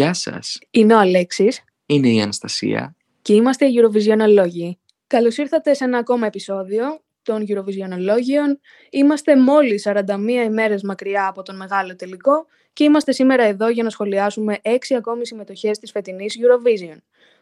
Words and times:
Γεια 0.00 0.14
σας. 0.14 0.58
Είναι 0.70 0.94
ο 0.94 0.98
Αλέξης 0.98 1.64
Είναι 1.86 2.08
η 2.08 2.20
Αναστασία. 2.20 2.96
και 3.22 3.34
είμαστε 3.34 3.66
οι 3.66 3.74
Eurovisionολόγοι. 3.76 4.78
Καλώς 5.06 5.36
ήρθατε 5.36 5.74
σε 5.74 5.84
ένα 5.84 5.98
ακόμα 5.98 6.26
επεισόδιο 6.26 7.00
των 7.22 7.44
Eurovisionολόγιων. 7.48 8.58
Είμαστε 8.90 9.36
μόλις 9.36 9.82
41 9.88 10.44
ημέρες 10.44 10.82
μακριά 10.82 11.26
από 11.26 11.42
τον 11.42 11.56
μεγάλο 11.56 11.96
τελικό 11.96 12.46
και 12.72 12.84
είμαστε 12.84 13.12
σήμερα 13.12 13.44
εδώ 13.44 13.68
για 13.68 13.82
να 13.82 13.90
σχολιάσουμε 13.90 14.58
6 14.62 14.76
ακόμη 14.96 15.26
συμμετοχές 15.26 15.78
της 15.78 15.90
φετινής 15.90 16.36
Eurovision. 16.38 16.96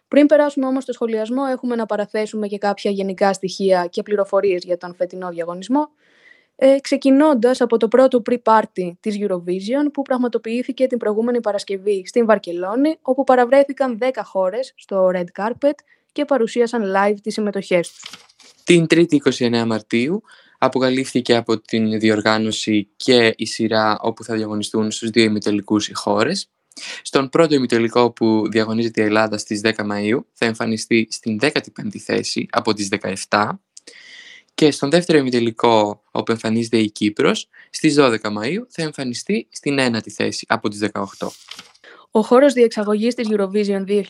Πριν 0.08 0.26
περάσουμε 0.26 0.66
όμως 0.66 0.82
στο 0.82 0.92
σχολιασμό, 0.92 1.42
έχουμε 1.50 1.74
να 1.74 1.86
παραθέσουμε 1.86 2.46
και 2.46 2.58
κάποια 2.58 2.90
γενικά 2.90 3.32
στοιχεία 3.32 3.86
και 3.90 4.02
πληροφορίες 4.02 4.64
για 4.64 4.76
τον 4.76 4.94
φετινό 4.94 5.28
διαγωνισμό, 5.28 5.88
ε, 6.60 6.76
ξεκινώντας 6.80 7.60
από 7.60 7.76
το 7.76 7.88
πρώτο 7.88 8.22
pre-party 8.30 8.92
της 9.00 9.16
Eurovision 9.20 9.92
που 9.92 10.02
πραγματοποιήθηκε 10.02 10.86
την 10.86 10.98
προηγούμενη 10.98 11.40
Παρασκευή 11.40 12.02
στην 12.06 12.26
Βαρκελόνη, 12.26 12.98
όπου 13.02 13.24
παραβρέθηκαν 13.24 13.98
10 14.00 14.10
χώρες 14.24 14.72
στο 14.76 15.10
Red 15.14 15.42
Carpet 15.42 15.74
και 16.12 16.24
παρουσίασαν 16.24 16.92
live 16.96 17.16
τις 17.22 17.34
συμμετοχές 17.34 17.90
τους. 17.92 18.10
Την 18.64 18.86
3η 18.90 19.16
29 19.38 19.64
Μαρτίου 19.66 20.22
αποκαλύφθηκε 20.58 21.36
από 21.36 21.60
την 21.60 21.98
διοργάνωση 21.98 22.88
και 22.96 23.34
η 23.36 23.46
σειρά 23.46 23.98
όπου 24.00 24.24
θα 24.24 24.34
διαγωνιστούν 24.34 24.90
στους 24.90 25.10
δύο 25.10 25.24
ημιτελικούς 25.24 25.88
οι 25.88 25.94
χώρες. 25.94 26.50
Στον 27.02 27.28
πρώτο 27.28 27.54
ημιτελικό 27.54 28.10
που 28.10 28.48
διαγωνίζεται 28.50 29.00
η 29.00 29.04
Ελλάδα 29.04 29.38
στις 29.38 29.60
10 29.64 29.72
Μαΐου 29.72 30.18
θα 30.32 30.46
εμφανιστεί 30.46 31.08
στην 31.10 31.38
15η 31.40 31.98
θέση 31.98 32.46
από 32.50 32.72
τις 32.72 32.88
17 33.28 33.48
και 34.58 34.70
στον 34.70 34.90
δεύτερο 34.90 35.18
ημιτελικό 35.18 36.02
όπου 36.10 36.32
εμφανίζεται 36.32 36.76
η 36.76 36.90
Κύπρος 36.90 37.48
στις 37.70 37.96
12 37.98 38.16
Μαΐου 38.20 38.66
θα 38.68 38.82
εμφανιστεί 38.82 39.48
στην 39.50 39.76
1η 39.78 40.08
θέση 40.08 40.46
από 40.48 40.68
τις 40.68 40.88
18. 40.92 41.02
Ο 42.10 42.22
χώρος 42.22 42.52
διεξαγωγής 42.52 43.14
της 43.14 43.28
Eurovision 43.30 43.84
2022, 43.86 44.02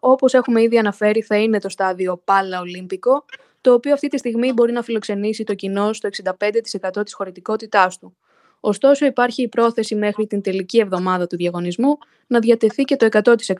όπως 0.00 0.34
έχουμε 0.34 0.62
ήδη 0.62 0.78
αναφέρει, 0.78 1.22
θα 1.22 1.36
είναι 1.36 1.58
το 1.58 1.68
στάδιο 1.68 2.22
Πάλα 2.24 2.60
Ολύμπικο, 2.60 3.24
το 3.60 3.72
οποίο 3.72 3.92
αυτή 3.92 4.08
τη 4.08 4.18
στιγμή 4.18 4.52
μπορεί 4.52 4.72
να 4.72 4.82
φιλοξενήσει 4.82 5.44
το 5.44 5.54
κοινό 5.54 5.92
στο 5.92 6.08
65% 6.08 7.04
της 7.04 7.14
χωρητικότητάς 7.14 7.98
του. 7.98 8.16
Ωστόσο, 8.60 9.06
υπάρχει 9.06 9.42
η 9.42 9.48
πρόθεση 9.48 9.94
μέχρι 9.94 10.26
την 10.26 10.40
τελική 10.40 10.78
εβδομάδα 10.78 11.26
του 11.26 11.36
διαγωνισμού 11.36 11.98
να 12.26 12.38
διατεθεί 12.38 12.82
και 12.82 12.96
το 12.96 13.08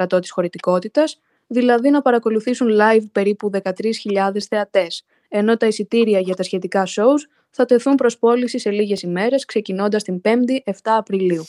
100% 0.08 0.20
της 0.20 0.30
χωρητικότητας, 0.30 1.20
δηλαδή 1.46 1.90
να 1.90 2.02
παρακολουθήσουν 2.02 2.68
live 2.80 3.04
περίπου 3.12 3.50
13.000 3.50 4.40
θεατές, 4.48 5.04
ενώ 5.36 5.56
τα 5.56 5.66
εισιτήρια 5.66 6.20
για 6.20 6.34
τα 6.34 6.42
σχετικά 6.42 6.86
shows 6.86 7.28
θα 7.50 7.64
τεθούν 7.64 7.94
προς 7.94 8.18
πώληση 8.18 8.58
σε 8.58 8.70
λίγες 8.70 9.02
ημέρες, 9.02 9.44
ξεκινώντας 9.44 10.02
την 10.02 10.20
5η 10.24 10.58
7 10.64 10.72
Απριλίου. 10.82 11.44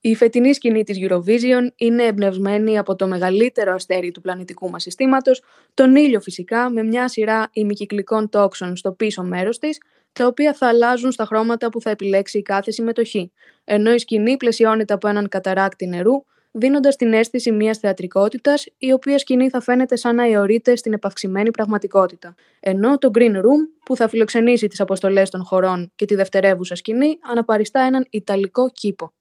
Η 0.00 0.14
φετινή 0.14 0.54
σκηνή 0.54 0.84
της 0.84 0.98
Eurovision 1.00 1.68
είναι 1.76 2.02
εμπνευσμένη 2.02 2.78
από 2.78 2.96
το 2.96 3.06
μεγαλύτερο 3.06 3.74
αστέρι 3.74 4.10
του 4.10 4.20
πλανητικού 4.20 4.70
μας 4.70 4.82
συστήματος, 4.82 5.42
τον 5.74 5.96
ήλιο 5.96 6.20
φυσικά, 6.20 6.70
με 6.70 6.82
μια 6.82 7.08
σειρά 7.08 7.48
ημικυκλικών 7.52 8.28
τόξων 8.28 8.76
στο 8.76 8.92
πίσω 8.92 9.22
μέρος 9.22 9.58
της, 9.58 9.80
τα 10.12 10.26
οποία 10.26 10.54
θα 10.54 10.68
αλλάζουν 10.68 11.12
στα 11.12 11.24
χρώματα 11.24 11.68
που 11.68 11.80
θα 11.80 11.90
επιλέξει 11.90 12.38
η 12.38 12.42
κάθε 12.42 12.70
συμμετοχή, 12.70 13.32
ενώ 13.64 13.92
η 13.92 13.98
σκηνή 13.98 14.36
πλαισιώνεται 14.36 14.92
από 14.92 15.08
έναν 15.08 15.28
καταράκτη 15.28 15.86
νερού, 15.86 16.24
δίνοντας 16.50 16.96
την 16.96 17.12
αίσθηση 17.12 17.52
μιας 17.52 17.78
θεατρικότητας, 17.78 18.66
η 18.78 18.92
οποία 18.92 19.18
σκηνή 19.18 19.48
θα 19.48 19.60
φαίνεται 19.60 19.96
σαν 19.96 20.14
να 20.14 20.24
αιωρείται 20.24 20.76
στην 20.76 20.92
επαυξημένη 20.92 21.50
πραγματικότητα. 21.50 22.34
Ενώ 22.60 22.98
το 22.98 23.10
Green 23.14 23.36
Room, 23.36 23.62
που 23.84 23.96
θα 23.96 24.08
φιλοξενήσει 24.08 24.66
τις 24.66 24.80
αποστολές 24.80 25.30
των 25.30 25.44
χωρών 25.44 25.92
και 25.94 26.04
τη 26.04 26.14
δευτερεύουσα 26.14 26.74
σκηνή, 26.74 27.18
αναπαριστά 27.30 27.80
έναν 27.80 28.06
Ιταλικό 28.10 28.70
κήπο. 28.70 29.12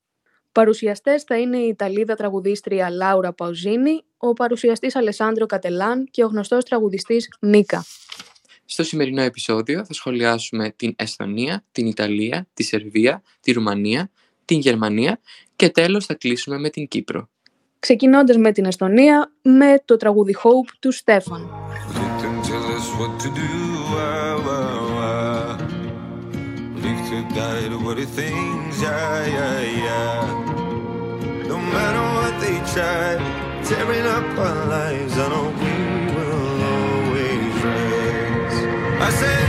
Παρουσιαστές 0.52 1.24
θα 1.24 1.38
είναι 1.38 1.58
η 1.58 1.68
Ιταλίδα 1.68 2.16
τραγουδίστρια 2.16 2.90
Λάουρα 2.90 3.34
Παουζίνη, 3.34 4.02
ο 4.18 4.34
παρουσιαστής 4.34 4.96
Αλεσάνδρο 4.96 5.46
Κατελάν 5.46 6.08
και 6.12 6.24
ο 6.24 6.28
γνωστός 6.28 6.64
τραγουδιστής 6.64 7.30
Μίκα. 7.42 7.86
Στο 8.66 8.84
σημερινό 8.84 9.22
επεισόδιο 9.22 9.86
θα 9.86 9.94
σχολιάσουμε 9.94 10.72
την 10.76 10.94
Εσθονία, 10.98 11.66
την 11.72 11.88
Ιταλία, 11.88 12.48
τη 12.54 12.64
Σερβία, 12.64 13.24
τη 13.40 13.52
Ρουμανία, 13.52 14.12
την 14.48 14.60
Γερμανία 14.60 15.20
και 15.56 15.70
τέλος 15.70 16.06
θα 16.06 16.14
κλείσουμε 16.14 16.58
με 16.58 16.70
την 16.70 16.88
Κύπρο. 16.88 17.30
Ξεκινώντας 17.80 18.38
με 18.38 18.52
την 18.52 18.66
Εστονία, 18.66 19.32
με 19.42 19.82
το 19.86 19.98
τραγούδι 19.98 20.36
Hope 20.44 20.76
του 20.80 20.92
Στέφαν. 20.92 21.50
Didn't 38.90 39.24
tell 39.24 39.47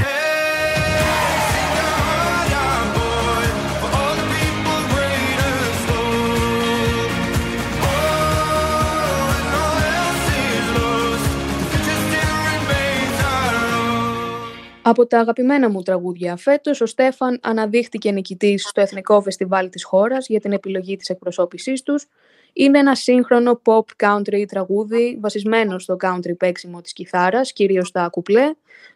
Από 14.88 15.06
τα 15.06 15.19
αγαπημένα 15.19 15.71
μου 15.71 15.82
τραγούδια 15.82 16.37
φέτος, 16.37 16.81
ο 16.81 16.87
Στέφαν 16.87 17.38
αναδείχτηκε 17.43 18.12
νικητής 18.12 18.62
στο 18.69 18.81
Εθνικό 18.81 19.21
Φεστιβάλ 19.22 19.69
της 19.69 19.84
χώρας 19.84 20.28
για 20.28 20.41
την 20.41 20.53
επιλογή 20.53 20.97
της 20.97 21.09
εκπροσώπησής 21.09 21.82
τους. 21.82 22.06
Είναι 22.53 22.78
ένα 22.78 22.94
σύγχρονο 22.94 23.62
pop 23.65 24.06
country 24.06 24.44
τραγούδι 24.49 25.19
βασισμένο 25.21 25.78
στο 25.78 25.97
country 26.00 26.37
παίξιμο 26.37 26.81
της 26.81 26.93
κιθάρας, 26.93 27.53
κυρίως 27.53 27.88
στα 27.88 28.09
κουπλέ. 28.09 28.50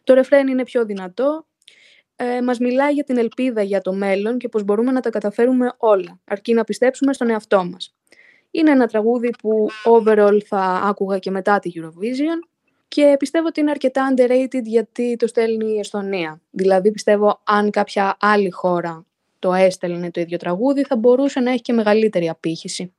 Το 0.04 0.14
ρεφρέν 0.14 0.48
είναι 0.48 0.62
πιο 0.62 0.84
δυνατό. 0.84 1.46
Ε, 2.16 2.42
μας 2.42 2.58
μιλάει 2.58 2.92
για 2.92 3.04
την 3.04 3.18
ελπίδα 3.18 3.62
για 3.62 3.80
το 3.80 3.92
μέλλον 3.92 4.38
και 4.38 4.48
πως 4.48 4.62
μπορούμε 4.62 4.92
να 4.92 5.00
τα 5.00 5.10
καταφέρουμε 5.10 5.72
όλα, 5.76 6.20
αρκεί 6.24 6.54
να 6.54 6.64
πιστέψουμε 6.64 7.12
στον 7.12 7.30
εαυτό 7.30 7.64
μας. 7.64 7.94
Είναι 8.50 8.70
ένα 8.70 8.86
τραγούδι 8.86 9.30
που 9.38 9.66
overall 9.84 10.38
θα 10.46 10.60
άκουγα 10.60 11.18
και 11.18 11.30
μετά 11.30 11.58
τη 11.58 11.70
Eurovision 11.74 12.51
και 12.94 13.14
πιστεύω 13.18 13.46
ότι 13.46 13.60
είναι 13.60 13.70
αρκετά 13.70 14.14
underrated 14.14 14.62
γιατί 14.64 15.16
το 15.16 15.26
στέλνει 15.26 15.72
η 15.72 15.78
Εσθονία. 15.78 16.40
Δηλαδή 16.50 16.90
πιστεύω 16.90 17.40
αν 17.44 17.70
κάποια 17.70 18.16
άλλη 18.20 18.50
χώρα 18.50 19.04
το 19.38 19.52
έστελνε 19.52 20.10
το 20.10 20.20
ίδιο 20.20 20.38
τραγούδι 20.38 20.82
θα 20.82 20.96
μπορούσε 20.96 21.40
να 21.40 21.50
έχει 21.50 21.60
και 21.62 21.72
μεγαλύτερη 21.72 22.28
απήχηση. 22.28 22.92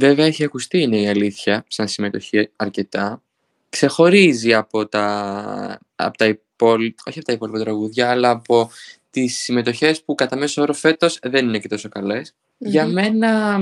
Βέβαια 0.00 0.26
έχει 0.26 0.44
ακουστεί 0.44 0.80
είναι 0.80 1.00
η 1.00 1.08
αλήθεια 1.08 1.64
σαν 1.68 1.88
συμμετοχή 1.88 2.50
αρκετά. 2.56 3.22
Ξεχωρίζει 3.68 4.54
από 4.54 4.86
τα, 4.86 5.78
από 5.96 6.16
τα 6.18 6.24
υπόλοιπα, 6.26 7.02
όχι 7.06 7.18
από 7.18 7.26
τα 7.26 7.32
υπόλοιπα 7.32 7.58
τραγούδια, 7.58 8.10
αλλά 8.10 8.30
από 8.30 8.70
τις 9.10 9.38
συμμετοχές 9.38 10.02
που 10.02 10.14
κατά 10.14 10.36
μέσο 10.36 10.62
όρο 10.62 10.72
φέτος 10.72 11.18
δεν 11.22 11.48
είναι 11.48 11.58
και 11.58 11.68
τόσο 11.68 11.88
καλές. 11.88 12.34
Για 12.58 12.86
μένα 12.86 13.56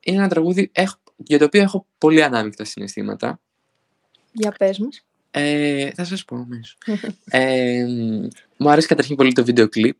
είναι 0.00 0.16
ένα 0.16 0.28
τραγούδι 0.28 0.70
έχ- 0.72 0.98
για 1.16 1.38
το 1.38 1.44
οποίο 1.44 1.62
έχω 1.62 1.86
πολύ 1.98 2.22
ανάμεικτα 2.22 2.64
συναισθήματα. 2.64 3.40
Για 4.32 4.54
πες 4.58 4.78
μας. 4.78 5.02
Ε, 5.30 5.90
θα 5.94 6.04
σας 6.04 6.24
πω 6.24 6.36
αμέσως. 6.36 6.78
ε, 7.24 7.84
μου 8.56 8.70
άρεσε 8.70 8.86
καταρχήν 8.86 9.16
πολύ 9.16 9.32
το 9.32 9.44
βίντεο 9.44 9.68
κλιπ. 9.68 9.96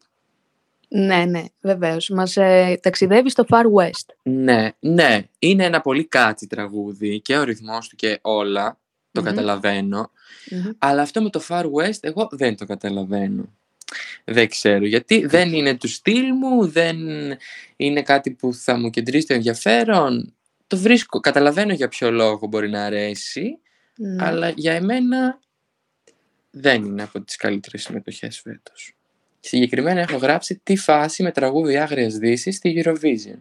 ναι, 0.88 1.24
ναι, 1.24 1.44
βεβαίως. 1.60 2.08
Μας 2.08 2.36
ε, 2.36 2.78
ταξιδεύει 2.82 3.30
στο 3.30 3.44
Far 3.48 3.64
West. 3.64 4.14
Ναι, 4.22 4.70
ναι, 4.78 5.22
είναι 5.38 5.64
ένα 5.64 5.80
πολύ 5.80 6.04
κάτσι 6.04 6.46
τραγούδι 6.46 7.20
και 7.20 7.36
ο 7.38 7.42
ρυθμός 7.42 7.88
του 7.88 7.96
και 7.96 8.18
όλα, 8.22 8.78
το 9.12 9.20
Μμμ. 9.20 9.26
καταλαβαίνω. 9.26 10.10
Μμμ. 10.50 10.70
Αλλά 10.78 11.02
αυτό 11.02 11.22
με 11.22 11.30
το 11.30 11.42
Far 11.48 11.64
West 11.64 11.98
εγώ 12.00 12.28
δεν 12.30 12.56
το 12.56 12.66
καταλαβαίνω. 12.66 13.56
Δεν 14.24 14.48
ξέρω 14.48 14.86
γιατί 14.86 15.26
δεν 15.26 15.52
είναι 15.52 15.76
του 15.76 15.88
στυλ 15.88 16.24
μου, 16.34 16.66
δεν 16.68 16.96
είναι 17.76 18.02
κάτι 18.02 18.30
που 18.30 18.54
θα 18.54 18.78
μου 18.78 18.90
κεντρήσει 18.90 19.26
το 19.26 19.34
ενδιαφέρον. 19.34 20.32
Το 20.66 20.76
βρίσκω, 20.76 21.20
καταλαβαίνω 21.20 21.72
για 21.72 21.88
ποιο 21.88 22.10
λόγο 22.10 22.46
μπορεί 22.46 22.68
να 22.70 22.84
αρέσει, 22.84 23.58
Ναι. 24.00 24.24
αλλά 24.24 24.48
για 24.48 24.72
εμένα 24.72 25.38
δεν 26.50 26.84
είναι 26.84 27.02
από 27.02 27.20
τις 27.20 27.36
καλύτερες 27.36 27.82
συμμετοχές 27.82 28.40
φέτος. 28.40 28.96
Συγκεκριμένα 29.40 30.00
έχω 30.00 30.16
γράψει 30.16 30.60
τι 30.62 30.76
φάση 30.76 31.22
με 31.22 31.32
τραγούδι 31.32 31.76
Άγριας 31.76 32.14
Δύσης 32.14 32.56
στη 32.56 32.82
Eurovision. 32.84 33.38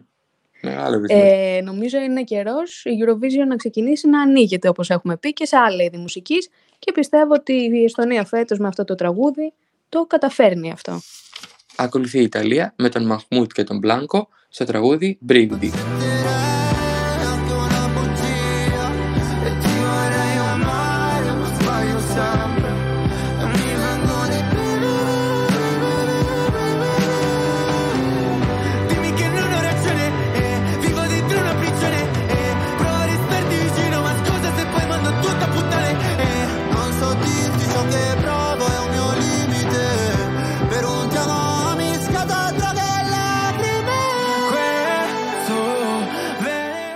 Μεγάλο 0.62 0.98
βυθμό. 0.98 1.22
Ε, 1.24 1.60
νομίζω 1.60 1.98
είναι 1.98 2.22
καιρός 2.22 2.84
η 2.84 2.90
Eurovision 3.04 3.46
να 3.48 3.56
ξεκινήσει 3.56 4.08
να 4.08 4.20
ανοίγεται 4.20 4.68
όπως 4.68 4.90
έχουμε 4.90 5.16
πει 5.16 5.32
και 5.32 5.46
σε 5.46 5.56
άλλα 5.56 5.82
είδη 5.82 5.96
μουσικής 5.96 6.48
και 6.78 6.92
πιστεύω 6.92 7.34
ότι 7.34 7.52
η 7.52 7.84
Εστονία 7.84 8.24
φέτος 8.24 8.58
με 8.58 8.68
αυτό 8.68 8.84
το 8.84 8.94
τραγούδι 8.94 9.52
το 9.88 10.06
καταφέρνει 10.06 10.70
αυτό. 10.70 11.00
Ακολουθεί 11.76 12.18
η 12.18 12.22
Ιταλία 12.22 12.74
με 12.76 12.88
τον 12.88 13.06
Μαχμούτ 13.06 13.52
και 13.52 13.64
τον 13.64 13.78
Μπλάνκο 13.78 14.28
στο 14.48 14.64
τραγούδι 14.64 15.18
Brividi. 15.28 15.97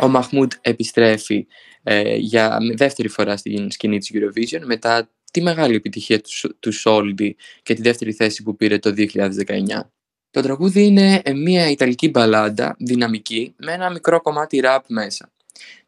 Ο 0.02 0.08
Μαχμούντ 0.08 0.52
επιστρέφει 0.60 1.46
ε, 1.82 2.16
για 2.16 2.58
δεύτερη 2.74 3.08
φορά 3.08 3.36
στην 3.36 3.70
σκηνή 3.70 3.98
της 3.98 4.10
Eurovision 4.14 4.60
μετά 4.64 5.10
τη 5.30 5.42
μεγάλη 5.42 5.74
επιτυχία 5.74 6.20
του, 6.20 6.56
του 6.60 6.72
Soldi 6.84 7.30
και 7.62 7.74
τη 7.74 7.82
δεύτερη 7.82 8.12
θέση 8.12 8.42
που 8.42 8.56
πήρε 8.56 8.78
το 8.78 8.94
2019. 8.96 9.06
Το 10.30 10.40
τραγούδι 10.40 10.84
είναι 10.84 11.20
ε, 11.24 11.32
μια 11.32 11.70
ιταλική 11.70 12.08
μπαλάντα, 12.08 12.76
δυναμική, 12.78 13.54
με 13.56 13.72
ένα 13.72 13.90
μικρό 13.90 14.20
κομμάτι 14.20 14.60
ραπ 14.60 14.84
μέσα. 14.88 15.32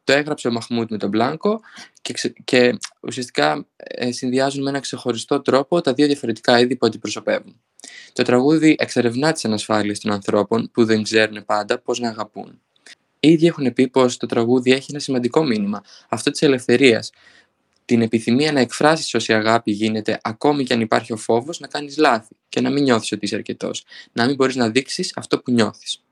Το 0.05 0.13
έγραψε 0.13 0.49
ο 0.49 0.53
Μαχμούτ 0.53 0.91
με 0.91 0.99
τον 0.99 1.09
Μπλάνκο 1.09 1.61
και, 2.03 2.35
και 2.45 2.79
ουσιαστικά 3.01 3.67
ε, 3.77 4.13
συνδυάζουν 4.13 4.63
με 4.63 4.71
ένα 4.71 4.81
ξεχωριστό 4.81 5.41
τρόπο 5.41 5.81
τα 5.81 5.93
δύο 5.93 6.07
διαφορετικά 6.07 6.61
είδη 6.61 6.77
που 6.77 6.87
αντιπροσωπεύουν. 6.87 7.61
Το 8.13 8.23
τραγούδι 8.23 8.77
εξερευνά 8.79 9.33
τις 9.33 9.45
ανασφάλειες 9.45 10.01
των 10.01 10.13
ανθρώπων 10.13 10.71
που 10.73 10.85
δεν 10.85 11.03
ξέρουν 11.03 11.45
πάντα 11.45 11.79
πώς 11.79 11.99
να 11.99 12.09
αγαπούν. 12.09 12.64
Οι 13.25 13.31
ίδιοι 13.31 13.47
έχουν 13.47 13.73
πει 13.73 13.89
πως 13.89 14.17
το 14.17 14.27
τραγούδι 14.27 14.73
έχει 14.73 14.87
ένα 14.91 14.99
σημαντικό 14.99 15.45
μήνυμα, 15.45 15.83
αυτό 16.09 16.31
της 16.31 16.43
ελευθερίας. 16.43 17.11
Την 17.85 18.03
επιθυμία 18.03 18.53
να 18.53 18.61
εκφράσεις 18.61 19.15
όση 19.15 19.33
αγάπη 19.33 19.71
γίνεται, 19.71 20.21
ακόμη 20.23 20.65
και 20.65 20.75
αν 20.75 20.81
υπάρχει 20.81 21.13
ο 21.13 21.17
φόβος 21.17 21.61
να 21.61 21.67
κάνεις 21.67 21.97
λάθη 21.97 22.37
και 22.49 22.61
να 22.61 22.71
μην 22.71 22.83
νιώθεις 22.83 23.13
ότι 23.13 23.25
είσαι 23.25 23.35
αρκετός. 23.35 23.85
Να 24.13 24.27
μην 24.27 24.35
μπορείς 24.35 24.57
να 24.57 24.71
δείξεις 24.71 25.13
αυτό 25.17 25.39
που 25.39 25.51
νιώθεις. 25.51 26.03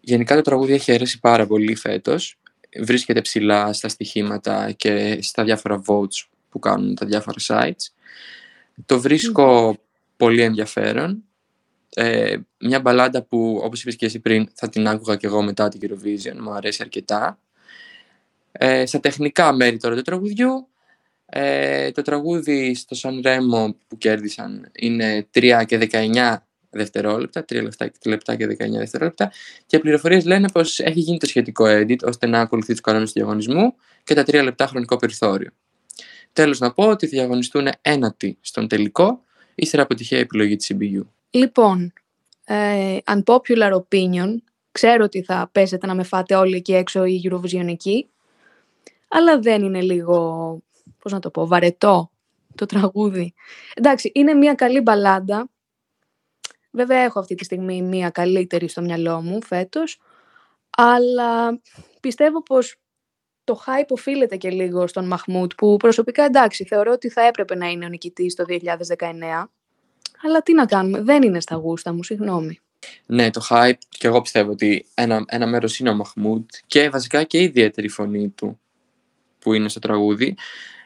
Γενικά 0.00 0.34
το 0.34 0.42
τραγούδι 0.42 0.72
έχει 0.72 0.90
αιρέσει 0.90 1.18
πάρα 1.20 1.46
πολύ 1.46 1.74
φέτος. 1.74 2.38
Βρίσκεται 2.80 3.20
ψηλά 3.20 3.72
στα 3.72 3.88
στοιχήματα 3.88 4.72
και 4.72 5.18
στα 5.22 5.44
διάφορα 5.44 5.82
votes 5.86 6.26
που 6.50 6.58
κάνουν 6.58 6.94
τα 6.94 7.06
διάφορα 7.06 7.36
sites. 7.46 7.92
Το 8.86 9.00
βρίσκω 9.00 9.76
πολύ 10.16 10.42
ενδιαφέρον. 10.42 11.24
Ε, 11.94 12.36
μια 12.58 12.80
μπαλάντα 12.80 13.22
που, 13.22 13.60
όπως 13.62 13.82
είπες 13.82 13.96
και 13.96 14.06
εσύ 14.06 14.20
πριν, 14.20 14.48
θα 14.54 14.68
την 14.68 14.88
άκουγα 14.88 15.16
και 15.16 15.26
εγώ 15.26 15.42
μετά 15.42 15.68
την 15.68 15.80
Eurovision. 15.82 16.36
Μου 16.40 16.52
αρέσει 16.52 16.78
αρκετά. 16.82 17.38
Ε, 18.52 18.86
στα 18.86 19.00
τεχνικά 19.00 19.52
μέρη 19.52 19.76
τώρα 19.76 19.94
του 19.96 20.02
τραγουδιού, 20.02 20.68
ε, 21.26 21.90
το 21.90 22.02
τραγούδι 22.02 22.74
στο 22.74 22.94
Σαν 22.94 23.20
Ρέμο 23.24 23.76
που 23.88 23.98
κέρδισαν 23.98 24.70
είναι 24.72 25.26
3 25.34 25.64
και 25.66 25.78
19 25.78 26.36
δευτερόλεπτα, 26.70 27.44
3 27.44 27.62
λεπτά, 27.62 27.90
λεπτά 28.04 28.36
και 28.36 28.46
19 28.46 28.78
δευτερόλεπτα 28.78 29.32
και 29.66 29.76
οι 29.76 29.78
πληροφορίες 29.80 30.24
λένε 30.24 30.48
πως 30.48 30.78
έχει 30.78 31.00
γίνει 31.00 31.18
το 31.18 31.26
σχετικό 31.26 31.64
edit 31.68 31.98
ώστε 32.04 32.26
να 32.26 32.40
ακολουθεί 32.40 32.72
τους 32.72 32.80
κανόνες 32.80 33.12
του 33.12 33.18
διαγωνισμού 33.18 33.74
και 34.04 34.14
τα 34.14 34.22
3 34.22 34.42
λεπτά 34.42 34.66
χρονικό 34.66 34.96
περιθώριο. 34.96 35.50
Τέλος 36.32 36.58
να 36.58 36.72
πω 36.72 36.88
ότι 36.88 37.06
θα 37.06 37.16
διαγωνιστούν 37.16 37.68
ένατη 37.80 38.38
στον 38.40 38.68
τελικό 38.68 39.22
ύστερα 39.54 39.82
από 39.82 39.94
τυχαία 39.94 40.18
επιλογή 40.18 40.56
της 40.56 40.72
CBU. 40.72 41.02
Λοιπόν, 41.30 41.92
ε, 42.44 42.98
unpopular 43.04 43.72
opinion, 43.72 44.34
ξέρω 44.72 45.04
ότι 45.04 45.22
θα 45.22 45.48
πέσετε 45.52 45.86
να 45.86 45.94
με 45.94 46.02
φάτε 46.02 46.34
όλοι 46.34 46.56
εκεί 46.56 46.74
έξω 46.74 47.04
η 47.04 47.20
Eurovision 47.24 47.76
αλλά 49.08 49.38
δεν 49.38 49.62
είναι 49.62 49.80
λίγο, 49.80 50.58
πώς 50.98 51.12
να 51.12 51.18
το 51.18 51.30
πω, 51.30 51.46
βαρετό 51.46 52.10
το 52.54 52.66
τραγούδι. 52.66 53.34
Εντάξει, 53.74 54.10
είναι 54.14 54.34
μια 54.34 54.54
καλή 54.54 54.80
μπαλάντα. 54.80 55.50
Βέβαια 56.70 56.98
έχω 56.98 57.18
αυτή 57.18 57.34
τη 57.34 57.44
στιγμή 57.44 57.82
μια 57.82 58.10
καλύτερη 58.10 58.68
στο 58.68 58.80
μυαλό 58.80 59.22
μου 59.22 59.42
φέτος, 59.42 60.00
αλλά 60.70 61.60
πιστεύω 62.00 62.42
πως 62.42 62.76
το 63.44 63.62
hype 63.66 63.88
οφείλεται 63.88 64.36
και 64.36 64.50
λίγο 64.50 64.86
στον 64.86 65.06
Μαχμούτ, 65.06 65.52
που 65.56 65.76
προσωπικά 65.76 66.24
εντάξει, 66.24 66.64
θεωρώ 66.64 66.92
ότι 66.92 67.08
θα 67.08 67.22
έπρεπε 67.22 67.54
να 67.54 67.66
είναι 67.66 67.84
ο 67.84 67.88
νικητής 67.88 68.34
το 68.34 68.44
2019, 68.98 69.50
αλλά 70.22 70.42
τι 70.42 70.54
να 70.54 70.66
κάνουμε, 70.66 71.02
δεν 71.02 71.22
είναι 71.22 71.40
στα 71.40 71.54
γούστα 71.54 71.92
μου, 71.92 72.02
συγγνώμη. 72.02 72.60
Ναι, 73.06 73.30
το 73.30 73.46
hype 73.50 73.78
και 73.88 74.06
εγώ 74.06 74.20
πιστεύω 74.20 74.50
ότι 74.50 74.86
ένα, 74.94 75.24
ένα 75.28 75.46
μέρος 75.46 75.78
είναι 75.78 75.90
ο 75.90 75.94
Μαχμούτ 75.94 76.50
και 76.66 76.90
βασικά 76.90 77.24
και 77.24 77.38
η 77.38 77.42
ιδιαίτερη 77.42 77.88
φωνή 77.88 78.28
του 78.28 78.60
που 79.38 79.52
είναι 79.52 79.68
στο 79.68 79.80
τραγούδι. 79.80 80.36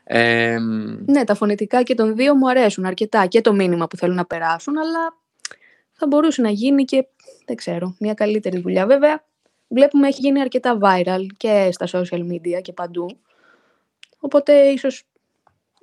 Ε, 0.04 0.58
ναι, 1.06 1.24
τα 1.24 1.34
φωνητικά 1.34 1.82
και 1.82 1.94
των 1.94 2.16
δύο 2.16 2.34
μου 2.34 2.48
αρέσουν 2.48 2.84
αρκετά 2.84 3.26
και 3.26 3.40
το 3.40 3.52
μήνυμα 3.52 3.86
που 3.86 3.96
θέλουν 3.96 4.16
να 4.16 4.26
περάσουν, 4.26 4.78
αλλά 4.78 5.16
θα 5.92 6.06
μπορούσε 6.06 6.42
να 6.42 6.50
γίνει 6.50 6.84
και, 6.84 7.06
δεν 7.46 7.56
ξέρω, 7.56 7.96
μια 7.98 8.14
καλύτερη 8.14 8.60
δουλειά. 8.60 8.86
Βέβαια, 8.86 9.24
βλέπουμε 9.68 10.08
έχει 10.08 10.20
γίνει 10.20 10.40
αρκετά 10.40 10.78
viral 10.82 11.26
και 11.36 11.68
στα 11.72 11.86
social 11.92 12.30
media 12.30 12.62
και 12.62 12.72
παντού. 12.72 13.06
Οπότε 14.18 14.52
ίσως 14.52 15.04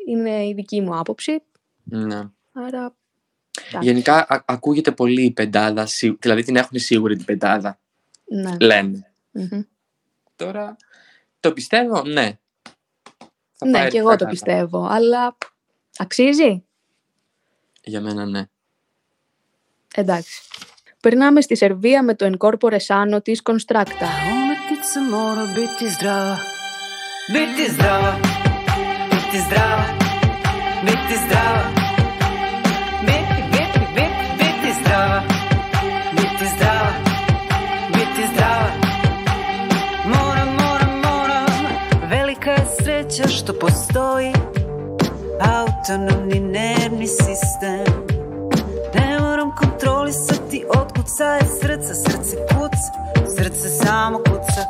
είναι 0.07 0.47
η 0.47 0.53
δική 0.53 0.81
μου 0.81 0.97
άποψη. 0.97 1.41
Ναι. 1.83 2.21
Άρα... 2.51 2.95
Γενικά 3.81 4.25
α, 4.29 4.43
ακούγεται 4.45 4.91
πολύ 4.91 5.23
η 5.23 5.31
πεντάδα, 5.31 5.87
δηλαδή 6.19 6.43
την 6.43 6.55
έχουν 6.55 6.79
σίγουρη 6.79 7.15
την 7.15 7.25
πεντάδα. 7.25 7.79
Ναι. 8.25 8.55
Λένε. 8.59 9.11
Τώρα 10.35 10.75
το 11.39 11.53
πιστεύω, 11.53 12.03
ναι. 12.03 12.37
Θα 13.53 13.67
ναι, 13.67 13.87
και 13.87 13.97
εγώ 13.97 14.15
το 14.15 14.25
πιστεύω, 14.25 14.87
αλλά 14.91 15.37
αξίζει; 15.97 16.63
Για 17.83 18.01
μένα 18.01 18.25
ναι. 18.25 18.43
Εντάξει. 19.95 20.41
Περνάμε 21.01 21.41
στη 21.41 21.55
Σερβία 21.55 22.03
με 22.03 22.15
το 22.15 22.31
Incorpore 22.37 22.77
Sano 22.87 23.23
της 23.23 23.41
Konstrakta. 34.99 35.39
sreća 42.83 43.27
što 43.27 43.53
postoji 43.53 44.31
autonomni 45.39 46.39
nervni 46.39 47.07
sistem 47.07 47.85
Ne 48.95 49.19
moram 49.19 49.55
kontrolisati 49.55 50.65
otkucaje 50.69 51.41
srca, 51.61 51.93
srce 51.93 52.37
kuca, 52.47 52.91
srce 53.35 53.69
samo 53.69 54.17
kuca 54.17 54.63